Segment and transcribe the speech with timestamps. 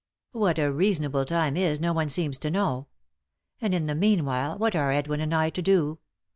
[0.31, 2.87] What a reasonable time is no one seems to know.
[3.61, 5.99] And, in the meanwhile, what are Edwin and I to do